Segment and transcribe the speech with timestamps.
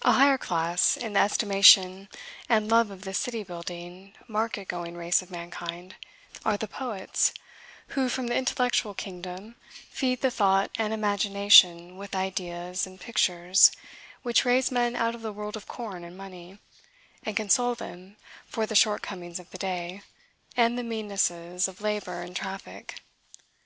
[0.00, 2.08] A higher class, in the estimation
[2.48, 5.96] and love of this city building, market going race of mankind,
[6.46, 7.34] are the poets,
[7.88, 9.56] who, from the intellectual kingdom,
[9.90, 13.70] feed the thought and imagination with ideas and pictures
[14.22, 16.56] which raise men out of the world of corn and money,
[17.22, 18.16] and console them
[18.46, 20.00] for the shortcomings of the day,
[20.56, 23.02] and the meannesses of labor and traffic.